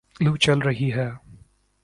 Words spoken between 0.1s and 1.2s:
لوُ چل رہی ہے